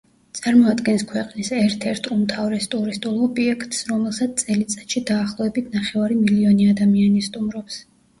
წარმოადგენს 0.37 1.01
ქვეყნის 1.09 1.49
ერთ-ერთ 1.57 2.07
უმთავრეს 2.15 2.65
ტურისტულ 2.71 3.19
ობიექტს, 3.25 3.83
რომელსაც 3.89 4.41
წელიწადში 4.45 5.03
დაახლოებით 5.11 5.69
ნახევარი 5.77 6.17
მილიონი 6.23 6.67
ადამიანი 6.73 7.23
სტუმრობს. 7.29 7.79